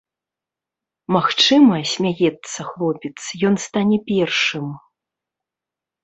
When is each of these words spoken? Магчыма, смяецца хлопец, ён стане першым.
Магчыма, 1.15 1.75
смяецца 1.93 2.59
хлопец, 2.69 3.13
ён 3.49 3.59
стане 3.65 3.97
першым. 4.09 4.65